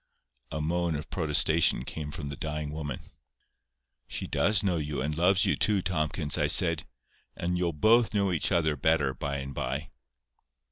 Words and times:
A 0.51 0.61
moan 0.61 0.95
of 0.95 1.11
protestation 1.11 1.85
came 1.85 2.09
from 2.09 2.29
the 2.29 2.35
dying 2.35 2.71
woman. 2.71 3.01
"She 4.07 4.25
does 4.25 4.63
know 4.63 4.77
you, 4.77 4.99
and 4.99 5.15
loves 5.15 5.45
you 5.45 5.55
too, 5.55 5.83
Tomkins," 5.83 6.39
I 6.39 6.47
said. 6.47 6.85
"And 7.37 7.55
you'll 7.55 7.71
both 7.71 8.11
know 8.11 8.31
each 8.31 8.51
other 8.51 8.75
better 8.75 9.13
by 9.13 9.35
and 9.37 9.53
by." 9.53 9.91